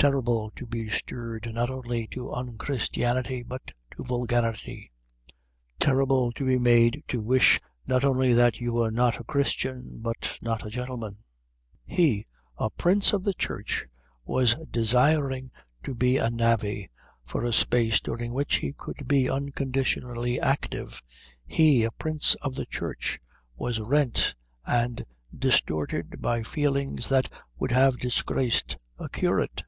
Terrible 0.00 0.50
to 0.56 0.64
be 0.66 0.88
stirred 0.88 1.52
not 1.52 1.68
only 1.68 2.06
to 2.06 2.30
unchristianity 2.32 3.42
but 3.42 3.70
to 3.90 4.02
vulgarity. 4.02 4.90
Terrible 5.78 6.32
to 6.32 6.46
be 6.46 6.58
made 6.58 7.04
to 7.08 7.20
wish 7.20 7.60
not 7.86 8.02
only 8.02 8.32
that 8.32 8.60
you 8.60 8.72
were 8.72 8.90
not 8.90 9.20
a 9.20 9.24
Christian 9.24 10.00
but 10.02 10.38
not 10.40 10.64
a 10.64 10.70
gentleman. 10.70 11.18
He, 11.84 12.24
a 12.56 12.70
prince 12.70 13.12
of 13.12 13.24
the 13.24 13.34
Church, 13.34 13.86
was 14.24 14.56
desiring 14.70 15.50
to 15.82 15.94
be 15.94 16.16
a 16.16 16.30
navvy 16.30 16.88
for 17.22 17.44
a 17.44 17.52
space 17.52 18.00
during 18.00 18.32
which 18.32 18.54
he 18.60 18.72
could 18.72 19.06
be 19.06 19.28
unconditionally 19.28 20.40
active. 20.40 21.02
He, 21.46 21.84
a 21.84 21.90
prince 21.90 22.36
of 22.36 22.54
the 22.54 22.64
Church, 22.64 23.20
was 23.54 23.80
rent 23.80 24.34
and 24.64 25.04
distorted 25.38 26.22
by 26.22 26.42
feelings 26.42 27.10
that 27.10 27.30
would 27.58 27.72
have 27.72 27.98
disgraced 27.98 28.78
a 28.98 29.06
curate. 29.10 29.62